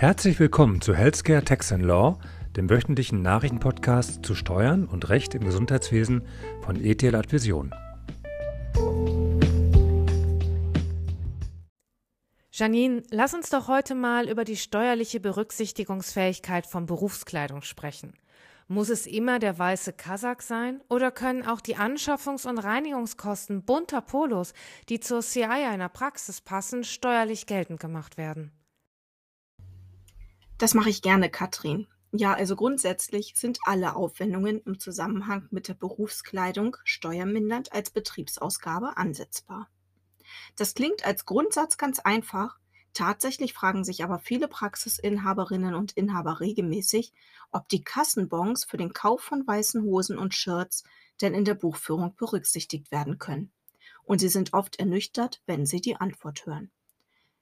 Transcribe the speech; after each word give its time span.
Herzlich 0.00 0.40
willkommen 0.40 0.80
zu 0.80 0.94
Healthcare 0.94 1.44
Tax 1.44 1.72
and 1.72 1.84
Law, 1.84 2.18
dem 2.56 2.70
wöchentlichen 2.70 3.20
Nachrichtenpodcast 3.20 4.24
zu 4.24 4.34
Steuern 4.34 4.86
und 4.86 5.10
Recht 5.10 5.34
im 5.34 5.44
Gesundheitswesen 5.44 6.22
von 6.62 6.82
ETL 6.82 7.14
Advision. 7.14 7.74
Janine, 12.50 13.02
lass 13.10 13.34
uns 13.34 13.50
doch 13.50 13.68
heute 13.68 13.94
mal 13.94 14.26
über 14.26 14.44
die 14.44 14.56
steuerliche 14.56 15.20
Berücksichtigungsfähigkeit 15.20 16.66
von 16.66 16.86
Berufskleidung 16.86 17.60
sprechen. 17.60 18.14
Muss 18.68 18.88
es 18.88 19.06
immer 19.06 19.38
der 19.38 19.58
weiße 19.58 19.92
Kasach 19.92 20.40
sein 20.40 20.80
oder 20.88 21.10
können 21.10 21.44
auch 21.44 21.60
die 21.60 21.76
Anschaffungs- 21.76 22.48
und 22.48 22.56
Reinigungskosten 22.56 23.66
bunter 23.66 24.00
Polos, 24.00 24.54
die 24.88 24.98
zur 24.98 25.20
CI 25.20 25.42
einer 25.44 25.90
Praxis 25.90 26.40
passen, 26.40 26.84
steuerlich 26.84 27.44
geltend 27.44 27.80
gemacht 27.80 28.16
werden? 28.16 28.50
Das 30.60 30.74
mache 30.74 30.90
ich 30.90 31.00
gerne, 31.00 31.30
Katrin. 31.30 31.86
Ja, 32.12 32.34
also 32.34 32.54
grundsätzlich 32.54 33.32
sind 33.34 33.60
alle 33.64 33.96
Aufwendungen 33.96 34.60
im 34.66 34.78
Zusammenhang 34.78 35.48
mit 35.50 35.68
der 35.68 35.74
Berufskleidung 35.74 36.76
steuermindernd 36.84 37.72
als 37.72 37.88
Betriebsausgabe 37.88 38.98
ansetzbar. 38.98 39.70
Das 40.56 40.74
klingt 40.74 41.06
als 41.06 41.24
Grundsatz 41.24 41.78
ganz 41.78 41.98
einfach, 41.98 42.58
tatsächlich 42.92 43.54
fragen 43.54 43.84
sich 43.84 44.04
aber 44.04 44.18
viele 44.18 44.48
Praxisinhaberinnen 44.48 45.74
und 45.74 45.92
Inhaber 45.92 46.40
regelmäßig, 46.40 47.14
ob 47.52 47.66
die 47.70 47.82
Kassenbons 47.82 48.64
für 48.64 48.76
den 48.76 48.92
Kauf 48.92 49.22
von 49.22 49.46
weißen 49.46 49.82
Hosen 49.82 50.18
und 50.18 50.34
Shirts 50.34 50.84
denn 51.22 51.32
in 51.32 51.46
der 51.46 51.54
Buchführung 51.54 52.16
berücksichtigt 52.16 52.90
werden 52.90 53.18
können. 53.18 53.50
Und 54.02 54.18
sie 54.18 54.28
sind 54.28 54.52
oft 54.52 54.78
ernüchtert, 54.78 55.40
wenn 55.46 55.64
sie 55.64 55.80
die 55.80 55.96
Antwort 55.96 56.44
hören. 56.44 56.70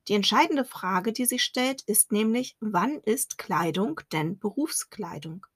Die 0.08 0.14
entscheidende 0.14 0.64
Frage, 0.64 1.12
die 1.12 1.26
sich 1.26 1.44
stellt, 1.44 1.82
ist 1.82 2.12
nämlich, 2.12 2.56
wann 2.60 2.98
ist 3.04 3.36
Kleidung 3.36 4.00
denn 4.10 4.38
Berufskleidung? 4.38 5.46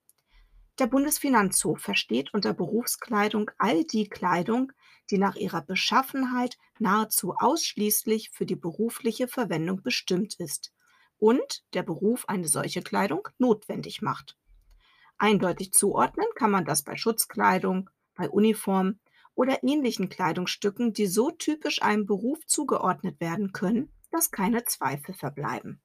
Der 0.78 0.88
Bundesfinanzhof 0.88 1.80
versteht 1.80 2.34
unter 2.34 2.52
Berufskleidung 2.52 3.50
all 3.56 3.84
die 3.84 4.08
Kleidung, 4.08 4.72
die 5.10 5.16
nach 5.16 5.36
ihrer 5.36 5.62
Beschaffenheit 5.62 6.58
nahezu 6.78 7.34
ausschließlich 7.38 8.30
für 8.30 8.44
die 8.44 8.56
berufliche 8.56 9.26
Verwendung 9.26 9.82
bestimmt 9.82 10.34
ist 10.38 10.74
und 11.16 11.64
der 11.72 11.82
Beruf 11.82 12.28
eine 12.28 12.48
solche 12.48 12.82
Kleidung 12.82 13.28
notwendig 13.38 14.02
macht. 14.02 14.36
Eindeutig 15.16 15.72
zuordnen 15.72 16.26
kann 16.34 16.50
man 16.50 16.66
das 16.66 16.82
bei 16.82 16.96
Schutzkleidung, 16.96 17.88
bei 18.14 18.28
Uniform 18.28 18.98
oder 19.34 19.62
ähnlichen 19.62 20.10
Kleidungsstücken, 20.10 20.92
die 20.92 21.06
so 21.06 21.30
typisch 21.30 21.80
einem 21.80 22.04
Beruf 22.04 22.46
zugeordnet 22.46 23.18
werden 23.18 23.52
können, 23.52 23.90
dass 24.12 24.30
keine 24.30 24.64
Zweifel 24.64 25.14
verbleiben. 25.14 25.80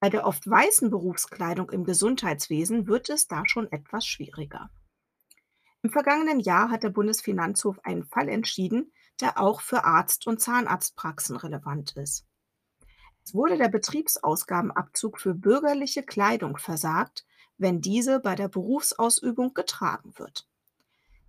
Bei 0.00 0.08
der 0.08 0.26
oft 0.26 0.48
weißen 0.48 0.90
Berufskleidung 0.90 1.70
im 1.70 1.84
Gesundheitswesen 1.84 2.86
wird 2.86 3.10
es 3.10 3.28
da 3.28 3.42
schon 3.46 3.70
etwas 3.72 4.06
schwieriger. 4.06 4.70
Im 5.82 5.90
vergangenen 5.90 6.40
Jahr 6.40 6.70
hat 6.70 6.82
der 6.82 6.90
Bundesfinanzhof 6.90 7.78
einen 7.84 8.04
Fall 8.04 8.28
entschieden, 8.28 8.92
der 9.20 9.40
auch 9.40 9.60
für 9.60 9.84
Arzt- 9.84 10.26
und 10.26 10.40
Zahnarztpraxen 10.40 11.36
relevant 11.36 11.96
ist. 11.96 12.26
Es 13.24 13.34
wurde 13.34 13.56
der 13.56 13.68
Betriebsausgabenabzug 13.68 15.18
für 15.18 15.34
bürgerliche 15.34 16.02
Kleidung 16.02 16.58
versagt, 16.58 17.26
wenn 17.58 17.80
diese 17.80 18.20
bei 18.20 18.34
der 18.34 18.48
Berufsausübung 18.48 19.54
getragen 19.54 20.12
wird. 20.18 20.48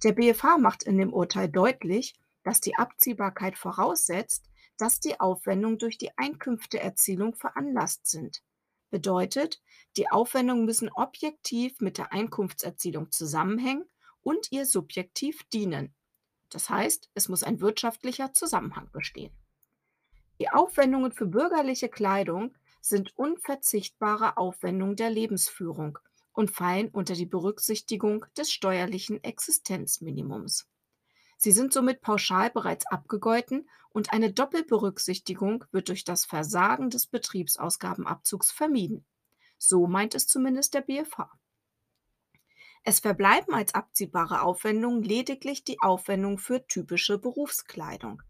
Der 0.04 0.12
BFH 0.12 0.58
macht 0.58 0.84
in 0.84 0.98
dem 0.98 1.14
Urteil 1.14 1.50
deutlich, 1.50 2.14
dass 2.44 2.62
die 2.62 2.76
Abziehbarkeit 2.76 3.58
voraussetzt, 3.58 4.50
dass 4.78 5.00
die 5.00 5.20
Aufwendungen 5.20 5.78
durch 5.78 5.98
die 5.98 6.18
Einkünfteerzielung 6.18 7.36
veranlasst 7.36 8.08
sind. 8.08 8.44
Bedeutet, 8.90 9.62
die 9.98 10.10
Aufwendungen 10.10 10.66
müssen 10.66 10.90
objektiv 10.90 11.82
mit 11.82 11.98
der 11.98 12.14
Einkunftserzielung 12.14 13.12
zusammenhängen 13.12 13.86
und 14.22 14.52
ihr 14.52 14.66
subjektiv 14.66 15.44
dienen. 15.50 15.94
Das 16.50 16.70
heißt, 16.70 17.10
es 17.14 17.28
muss 17.28 17.44
ein 17.44 17.60
wirtschaftlicher 17.60 18.34
Zusammenhang 18.34 18.90
bestehen. 18.92 19.34
Die 20.40 20.50
Aufwendungen 20.50 21.12
für 21.12 21.26
bürgerliche 21.26 21.90
Kleidung 21.90 22.56
sind 22.80 23.18
unverzichtbare 23.18 24.38
Aufwendungen 24.38 24.96
der 24.96 25.10
Lebensführung 25.10 26.00
und 26.32 26.52
fallen 26.52 26.90
unter 26.90 27.16
die 27.16 27.26
Berücksichtigung 27.26 28.26
des 28.38 28.52
steuerlichen 28.52 29.24
Existenzminimums. 29.24 30.68
Sie 31.38 31.52
sind 31.52 31.72
somit 31.72 32.02
pauschal 32.02 32.50
bereits 32.50 32.88
abgegolten 32.88 33.70
und 33.90 34.12
eine 34.12 34.34
Doppelberücksichtigung 34.34 35.64
wird 35.72 35.90
durch 35.90 36.04
das 36.04 36.26
Versagen 36.26 36.90
des 36.90 37.06
Betriebsausgabenabzugs 37.08 38.52
vermieden. 38.52 39.06
So 39.60 39.88
meint 39.88 40.16
es 40.16 40.28
zumindest 40.28 40.74
der 40.74 40.82
BFH. 40.82 41.32
Es 42.84 43.00
verbleiben 43.00 43.54
als 43.54 43.76
abziehbare 43.76 44.42
Aufwendungen 44.42 45.04
lediglich 45.04 45.64
die 45.64 45.80
Aufwendungen 45.80 46.38
für 46.38 46.66
typische 46.66 47.18
Berufskleidung, 47.18 48.24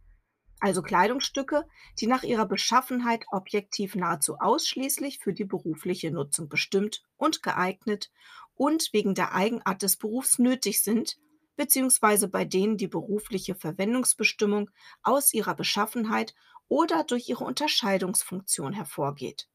also 0.59 0.81
Kleidungsstücke, 0.81 1.67
die 1.99 2.07
nach 2.07 2.23
ihrer 2.23 2.45
Beschaffenheit 2.45 3.25
objektiv 3.31 3.95
nahezu 3.95 4.37
ausschließlich 4.39 5.19
für 5.19 5.33
die 5.33 5.45
berufliche 5.45 6.11
Nutzung 6.11 6.49
bestimmt 6.49 7.03
und 7.17 7.43
geeignet 7.43 8.11
und 8.55 8.89
wegen 8.91 9.13
der 9.13 9.33
Eigenart 9.33 9.83
des 9.83 9.97
Berufs 9.97 10.39
nötig 10.39 10.81
sind 10.81 11.17
beziehungsweise 11.57 12.29
bei 12.29 12.45
denen 12.45 12.77
die 12.77 12.87
berufliche 12.87 13.55
Verwendungsbestimmung 13.55 14.69
aus 15.03 15.33
ihrer 15.33 15.55
Beschaffenheit 15.55 16.33
oder 16.69 17.03
durch 17.03 17.27
ihre 17.27 17.43
Unterscheidungsfunktion 17.43 18.71
hervorgeht. 18.71 19.49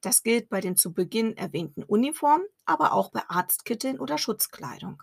Das 0.00 0.22
gilt 0.22 0.48
bei 0.48 0.60
den 0.60 0.76
zu 0.76 0.92
Beginn 0.92 1.36
erwähnten 1.36 1.82
Uniformen, 1.82 2.44
aber 2.64 2.92
auch 2.92 3.10
bei 3.10 3.22
Arztkitteln 3.28 3.98
oder 4.00 4.18
Schutzkleidung. 4.18 5.02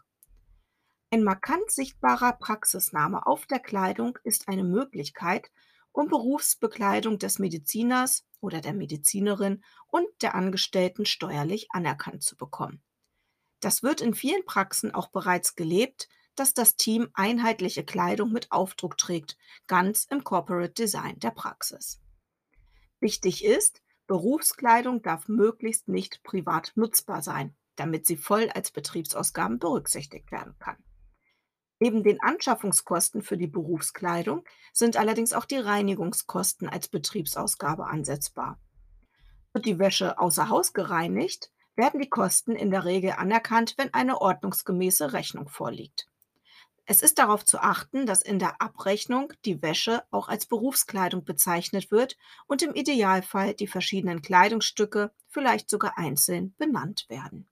Ein 1.09 1.24
markant 1.24 1.69
sichtbarer 1.72 2.34
Praxisname 2.34 3.25
auf 3.25 3.46
der 3.46 3.59
Kleidung 3.59 4.18
ist 4.23 4.47
eine 4.47 4.63
Möglichkeit, 4.63 5.52
um 5.91 6.08
Berufsbekleidung 6.08 7.19
des 7.19 7.40
Mediziners 7.40 8.25
oder 8.40 8.62
der 8.62 8.73
Medizinerin 8.73 9.63
und 9.88 10.08
der 10.22 10.35
Angestellten 10.35 11.06
steuerlich 11.06 11.68
anerkannt 11.72 12.23
zu 12.23 12.38
bekommen. 12.38 12.81
Das 13.59 13.84
wird 13.84 14.02
in 14.02 14.13
vielen 14.13 14.46
Praxen 14.46 14.94
auch 14.94 15.09
bereits 15.09 15.56
gelebt, 15.56 16.08
dass 16.41 16.56
das 16.56 16.75
Team 16.75 17.07
einheitliche 17.13 17.85
Kleidung 17.85 18.31
mit 18.31 18.52
Aufdruck 18.52 18.97
trägt, 18.97 19.38
ganz 19.68 20.06
im 20.06 20.24
Corporate 20.24 20.74
Design 20.74 21.19
der 21.19 21.29
Praxis. 21.29 22.02
Wichtig 23.00 23.46
ist, 23.46 23.84
Berufskleidung 24.07 25.03
darf 25.03 25.28
möglichst 25.28 25.88
nicht 25.88 26.24
privat 26.24 26.72
nutzbar 26.74 27.22
sein, 27.22 27.56
damit 27.75 28.07
sie 28.07 28.18
voll 28.18 28.50
als 28.50 28.72
Betriebsausgaben 28.72 29.59
berücksichtigt 29.59 30.31
werden 30.31 30.56
kann. 30.57 30.78
Neben 31.78 32.02
den 32.02 32.19
Anschaffungskosten 32.19 33.22
für 33.22 33.38
die 33.38 33.46
Berufskleidung 33.46 34.44
sind 34.73 34.97
allerdings 34.97 35.34
auch 35.34 35.46
die 35.46 35.58
Reinigungskosten 35.58 36.68
als 36.68 36.88
Betriebsausgabe 36.88 37.85
ansetzbar. 37.85 38.59
Wird 39.53 39.68
die 39.68 39.78
Wäsche 39.78 40.18
außer 40.18 40.50
Haus 40.50 40.73
gereinigt, 40.73 41.52
werden 41.75 42.02
die 42.02 42.09
Kosten 42.09 42.56
in 42.56 42.72
der 42.72 42.85
Regel 42.85 43.12
anerkannt, 43.12 43.75
wenn 43.78 43.94
eine 43.94 44.19
ordnungsgemäße 44.22 45.13
Rechnung 45.13 45.47
vorliegt. 45.47 46.10
Es 46.91 47.02
ist 47.02 47.19
darauf 47.19 47.46
zu 47.46 47.59
achten, 47.59 48.06
dass 48.06 48.22
in 48.22 48.38
der 48.38 48.62
Abrechnung 48.62 49.31
die 49.46 49.62
Wäsche 49.62 50.03
auch 50.12 50.28
als 50.28 50.46
Berufskleidung 50.46 51.24
bezeichnet 51.24 51.90
wird 51.90 52.18
und 52.47 52.63
im 52.63 52.74
Idealfall 52.74 53.53
die 53.53 53.68
verschiedenen 53.68 54.22
Kleidungsstücke 54.22 55.13
vielleicht 55.29 55.69
sogar 55.69 55.97
einzeln 55.97 56.53
benannt 56.57 57.06
werden. 57.07 57.47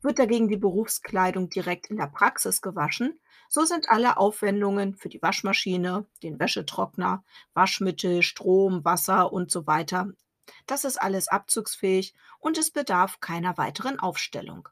Wird 0.00 0.18
dagegen 0.18 0.48
die 0.48 0.56
Berufskleidung 0.56 1.50
direkt 1.50 1.88
in 1.90 1.98
der 1.98 2.06
Praxis 2.06 2.62
gewaschen, 2.62 3.20
so 3.50 3.66
sind 3.66 3.90
alle 3.90 4.16
Aufwendungen 4.16 4.94
für 4.94 5.10
die 5.10 5.20
Waschmaschine, 5.20 6.06
den 6.22 6.40
Wäschetrockner, 6.40 7.24
Waschmittel, 7.52 8.22
Strom, 8.22 8.82
Wasser 8.82 9.30
und 9.30 9.50
so 9.50 9.66
weiter. 9.66 10.08
Das 10.66 10.86
ist 10.86 10.96
alles 10.96 11.28
abzugsfähig 11.28 12.14
und 12.38 12.56
es 12.56 12.70
bedarf 12.70 13.20
keiner 13.20 13.58
weiteren 13.58 14.00
Aufstellung. 14.00 14.70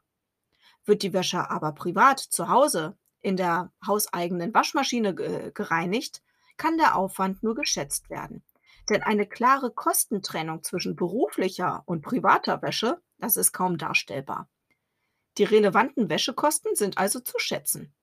Wird 0.83 1.03
die 1.03 1.13
Wäsche 1.13 1.51
aber 1.51 1.73
privat 1.73 2.17
zu 2.17 2.47
Hause 2.49 2.97
in 3.21 3.37
der 3.37 3.71
hauseigenen 3.85 4.53
Waschmaschine 4.53 5.13
gereinigt, 5.13 6.21
kann 6.57 6.77
der 6.77 6.95
Aufwand 6.95 7.43
nur 7.43 7.55
geschätzt 7.55 8.09
werden. 8.09 8.43
Denn 8.89 9.03
eine 9.03 9.25
klare 9.25 9.71
Kostentrennung 9.71 10.63
zwischen 10.63 10.95
beruflicher 10.95 11.83
und 11.85 12.01
privater 12.01 12.61
Wäsche, 12.61 13.01
das 13.19 13.37
ist 13.37 13.51
kaum 13.51 13.77
darstellbar. 13.77 14.49
Die 15.37 15.43
relevanten 15.43 16.09
Wäschekosten 16.09 16.75
sind 16.75 16.97
also 16.97 17.19
zu 17.19 17.39
schätzen. 17.39 17.93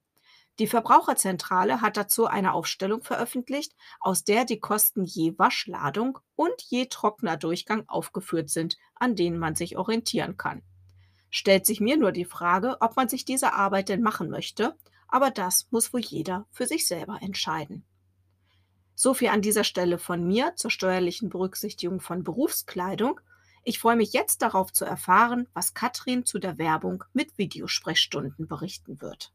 Die 0.58 0.66
Verbraucherzentrale 0.66 1.82
hat 1.82 1.96
dazu 1.96 2.26
eine 2.26 2.52
Aufstellung 2.52 3.02
veröffentlicht, 3.02 3.76
aus 4.00 4.24
der 4.24 4.44
die 4.44 4.58
Kosten 4.58 5.04
je 5.04 5.38
Waschladung 5.38 6.18
und 6.34 6.60
je 6.62 6.86
Trocknerdurchgang 6.86 7.88
aufgeführt 7.88 8.50
sind, 8.50 8.76
an 8.96 9.14
denen 9.14 9.38
man 9.38 9.54
sich 9.54 9.76
orientieren 9.76 10.36
kann. 10.36 10.62
Stellt 11.30 11.64
sich 11.64 11.80
mir 11.80 11.96
nur 11.96 12.10
die 12.10 12.24
Frage, 12.24 12.78
ob 12.80 12.96
man 12.96 13.08
sich 13.08 13.24
diese 13.24 13.52
Arbeit 13.52 13.88
denn 13.88 14.02
machen 14.02 14.30
möchte 14.30 14.74
aber 15.08 15.30
das 15.30 15.66
muss 15.70 15.92
wohl 15.92 16.00
jeder 16.00 16.46
für 16.50 16.66
sich 16.66 16.86
selber 16.86 17.18
entscheiden. 17.22 17.84
So 18.94 19.14
viel 19.14 19.28
an 19.28 19.42
dieser 19.42 19.64
Stelle 19.64 19.98
von 19.98 20.26
mir 20.26 20.54
zur 20.56 20.70
steuerlichen 20.70 21.28
Berücksichtigung 21.28 22.00
von 22.00 22.24
Berufskleidung. 22.24 23.20
Ich 23.64 23.78
freue 23.78 23.96
mich 23.96 24.12
jetzt 24.12 24.42
darauf 24.42 24.72
zu 24.72 24.84
erfahren, 24.84 25.48
was 25.54 25.74
Katrin 25.74 26.24
zu 26.24 26.38
der 26.38 26.58
Werbung 26.58 27.04
mit 27.12 27.38
Videosprechstunden 27.38 28.48
berichten 28.48 29.00
wird. 29.00 29.32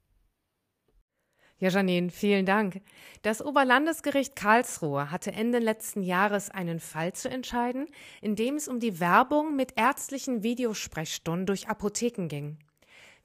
Ja, 1.59 1.69
Janine, 1.69 2.09
vielen 2.09 2.45
Dank. 2.45 2.81
Das 3.21 3.41
Oberlandesgericht 3.41 4.35
Karlsruhe 4.35 5.11
hatte 5.11 5.31
Ende 5.31 5.59
letzten 5.59 6.01
Jahres 6.01 6.49
einen 6.49 6.81
Fall 6.81 7.13
zu 7.13 7.29
entscheiden, 7.29 7.87
in 8.21 8.35
dem 8.35 8.55
es 8.55 8.67
um 8.67 8.81
die 8.81 8.99
Werbung 8.99 9.55
mit 9.55 9.77
ärztlichen 9.77 10.43
Videosprechstunden 10.43 11.45
durch 11.45 11.69
Apotheken 11.69 12.27
ging. 12.27 12.57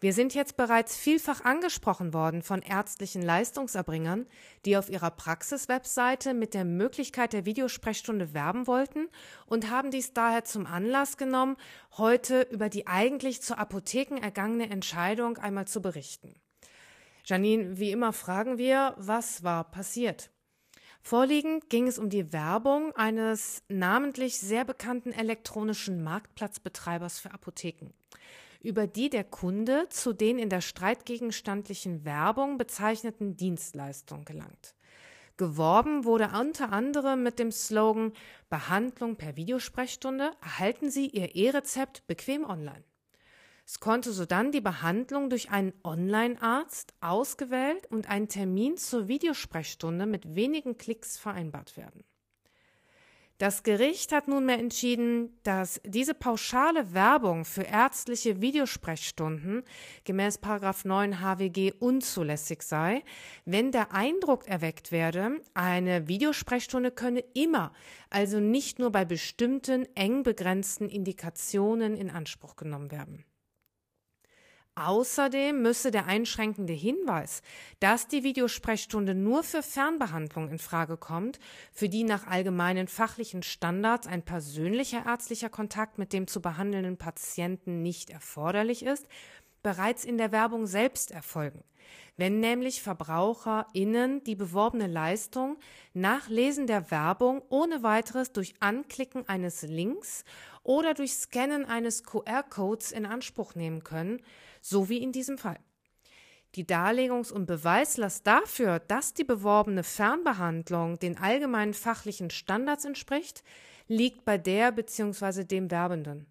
Wir 0.01 0.13
sind 0.13 0.33
jetzt 0.33 0.57
bereits 0.57 0.97
vielfach 0.97 1.45
angesprochen 1.45 2.15
worden 2.15 2.43
von 2.43 2.63
ärztlichen 2.63 3.21
Leistungserbringern, 3.21 4.27
die 4.65 4.77
auf 4.77 4.89
ihrer 4.91 5.11
Praxiswebseite 5.11 6.35
mit 6.35 6.55
der 6.55 6.65
Möglichkeit 6.65 7.33
der 7.33 7.47
Videosprechstunde 7.47 8.33
werben 8.33 8.69
wollten 8.69 9.09
und 9.47 9.71
haben 9.71 9.91
dies 9.91 10.13
daher 10.13 10.45
zum 10.45 10.67
Anlass 10.67 11.17
genommen, 11.17 11.57
heute 11.97 12.43
über 12.43 12.69
die 12.69 12.87
eigentlich 12.87 13.43
zur 13.43 13.59
Apotheken 13.59 14.19
ergangene 14.19 14.71
Entscheidung 14.71 15.37
einmal 15.39 15.67
zu 15.67 15.83
berichten. 15.83 16.33
Janine, 17.25 17.79
wie 17.79 17.91
immer 17.91 18.13
fragen 18.13 18.57
wir, 18.57 18.95
was 18.99 19.43
war 19.43 19.65
passiert? 19.65 20.31
Vorliegend 21.03 21.71
ging 21.71 21.89
es 21.89 21.99
um 21.99 22.09
die 22.09 22.33
Werbung 22.33 22.95
eines 22.95 23.63
namentlich 23.69 24.39
sehr 24.39 24.65
bekannten 24.65 25.13
elektronischen 25.13 26.05
Marktplatzbetreibers 26.05 27.19
für 27.19 27.33
Apotheken, 27.33 27.93
über 28.61 28.87
die 28.87 29.11
der 29.11 29.25
Kunde 29.25 29.89
zu 29.89 30.13
den 30.13 30.39
in 30.39 30.51
der 30.51 30.61
streitgegenstandlichen 30.61 32.05
Werbung 32.05 32.59
bezeichneten 32.59 33.37
Dienstleistungen 33.37 34.25
gelangt. 34.25 34.75
Geworben 35.37 36.05
wurde 36.05 36.31
unter 36.39 36.73
anderem 36.73 37.23
mit 37.23 37.39
dem 37.39 37.53
Slogan 37.53 38.13
Behandlung 38.51 39.17
per 39.17 39.37
Videosprechstunde 39.37 40.33
erhalten 40.43 40.91
Sie 40.91 41.07
Ihr 41.07 41.37
E-Rezept 41.37 42.07
bequem 42.09 42.45
online. 42.45 42.83
Es 43.65 43.79
konnte 43.79 44.13
sodann 44.13 44.51
die 44.51 44.63
Behandlung 44.63 45.31
durch 45.31 45.51
einen 45.51 45.75
Online-Arzt 45.85 46.95
ausgewählt 47.01 47.87
und 47.89 48.09
ein 48.09 48.29
Termin 48.29 48.79
zur 48.79 49.09
Videosprechstunde 49.09 50.07
mit 50.07 50.35
wenigen 50.35 50.77
Klicks 50.77 51.19
vereinbart 51.19 51.77
werden. 51.77 52.03
Das 53.39 53.63
Gericht 53.63 54.11
hat 54.11 54.27
nunmehr 54.27 54.59
entschieden, 54.59 55.39
dass 55.45 55.81
diese 55.85 56.13
pauschale 56.13 56.93
Werbung 56.93 57.45
für 57.45 57.63
ärztliche 57.63 58.41
Videosprechstunden 58.41 59.63
gemäß 60.03 60.41
9 60.85 61.21
HWG 61.21 61.73
unzulässig 61.79 62.63
sei, 62.63 63.05
wenn 63.45 63.71
der 63.71 63.93
Eindruck 63.93 64.49
erweckt 64.49 64.91
werde, 64.91 65.41
eine 65.55 66.09
Videosprechstunde 66.09 66.91
könne 66.91 67.23
immer, 67.33 67.73
also 68.11 68.41
nicht 68.41 68.81
nur 68.81 68.91
bei 68.91 69.05
bestimmten 69.05 69.87
eng 69.95 70.25
begrenzten 70.25 70.89
Indikationen 70.89 71.97
in 71.97 72.11
Anspruch 72.11 72.57
genommen 72.57 72.91
werden. 72.91 73.25
Außerdem 74.79 75.61
müsse 75.61 75.91
der 75.91 76.07
einschränkende 76.07 76.73
Hinweis, 76.73 77.43
dass 77.81 78.07
die 78.07 78.23
Videosprechstunde 78.23 79.13
nur 79.13 79.43
für 79.43 79.63
Fernbehandlung 79.63 80.49
in 80.49 80.59
Frage 80.61 80.97
kommt, 80.97 81.41
für 81.73 81.89
die 81.89 82.05
nach 82.05 82.29
allgemeinen 82.29 82.87
fachlichen 82.87 83.43
Standards 83.43 84.07
ein 84.07 84.23
persönlicher 84.23 85.05
ärztlicher 85.05 85.49
Kontakt 85.49 85.99
mit 85.99 86.13
dem 86.13 86.29
zu 86.29 86.41
behandelnden 86.41 86.97
Patienten 86.97 87.83
nicht 87.83 88.11
erforderlich 88.11 88.85
ist, 88.85 89.09
bereits 89.65 90.05
in 90.05 90.17
der 90.17 90.31
Werbung 90.31 90.67
selbst 90.67 91.11
erfolgen. 91.11 91.65
Wenn 92.17 92.41
nämlich 92.41 92.83
VerbraucherInnen 92.83 94.25
die 94.25 94.35
beworbene 94.35 94.87
Leistung 94.87 95.57
nach 95.95 96.29
Lesen 96.29 96.67
der 96.67 96.91
Werbung 96.91 97.43
ohne 97.49 97.83
weiteres 97.83 98.33
durch 98.33 98.55
Anklicken 98.61 99.29
eines 99.29 99.63
Links 99.63 100.25
oder 100.63 100.95
durch 100.95 101.15
Scannen 101.15 101.65
eines 101.65 102.05
QR-Codes 102.05 102.93
in 102.93 103.07
Anspruch 103.07 103.55
nehmen 103.55 103.85
können, 103.85 104.21
so 104.61 104.89
wie 104.89 104.99
in 104.99 105.13
diesem 105.13 105.39
Fall. 105.39 105.59
Die 106.55 106.65
Darlegungs- 106.65 107.33
und 107.33 107.47
Beweislast 107.47 108.27
dafür, 108.27 108.81
dass 108.81 109.15
die 109.15 109.25
beworbene 109.25 109.85
Fernbehandlung 109.85 110.99
den 110.99 111.19
allgemeinen 111.19 111.75
fachlichen 111.75 112.31
Standards 112.31 112.85
entspricht, 112.85 113.45
liegt 113.87 114.25
bei 114.25 114.39
der 114.39 114.73
bzw. 114.73 115.45
dem 115.45 115.71
Werbenden. 115.71 116.27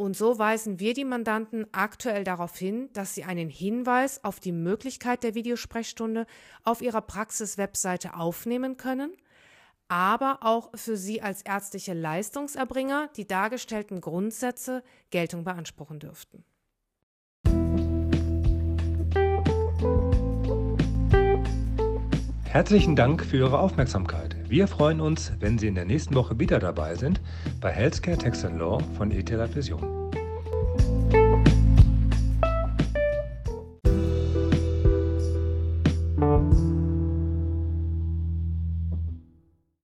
Und 0.00 0.16
so 0.16 0.38
weisen 0.38 0.78
wir 0.78 0.94
die 0.94 1.04
Mandanten 1.04 1.66
aktuell 1.72 2.22
darauf 2.22 2.56
hin, 2.56 2.88
dass 2.92 3.16
sie 3.16 3.24
einen 3.24 3.48
Hinweis 3.48 4.22
auf 4.22 4.38
die 4.38 4.52
Möglichkeit 4.52 5.24
der 5.24 5.34
Videosprechstunde 5.34 6.24
auf 6.62 6.82
ihrer 6.82 7.00
Praxis-Webseite 7.00 8.14
aufnehmen 8.14 8.76
können, 8.76 9.10
aber 9.88 10.38
auch 10.42 10.70
für 10.76 10.96
sie 10.96 11.20
als 11.20 11.42
ärztliche 11.42 11.94
Leistungserbringer 11.94 13.10
die 13.16 13.26
dargestellten 13.26 14.00
Grundsätze 14.00 14.84
Geltung 15.10 15.42
beanspruchen 15.42 15.98
dürften. 15.98 16.44
Herzlichen 22.44 22.94
Dank 22.94 23.24
für 23.24 23.38
Ihre 23.38 23.58
Aufmerksamkeit. 23.58 24.37
Wir 24.48 24.66
freuen 24.66 25.02
uns, 25.02 25.30
wenn 25.40 25.58
Sie 25.58 25.66
in 25.66 25.74
der 25.74 25.84
nächsten 25.84 26.14
Woche 26.14 26.38
wieder 26.38 26.58
dabei 26.58 26.94
sind 26.94 27.20
bei 27.60 27.70
Healthcare 27.70 28.16
Tax 28.16 28.44
Law 28.44 28.80
von 28.96 29.10
ETH 29.10 29.30
Vision. 29.54 29.97